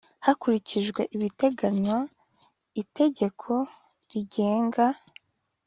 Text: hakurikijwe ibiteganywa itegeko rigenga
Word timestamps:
hakurikijwe 0.25 1.01
ibiteganywa 1.15 1.97
itegeko 2.81 3.51
rigenga 4.11 4.85